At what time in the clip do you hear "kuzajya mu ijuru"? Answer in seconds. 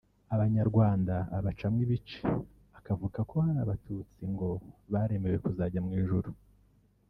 5.43-6.29